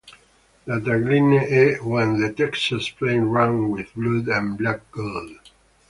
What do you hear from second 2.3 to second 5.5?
Texas Plains Ran With Blood and Black Gold!".